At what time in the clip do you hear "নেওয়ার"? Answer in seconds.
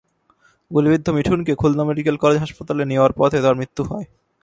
2.85-3.11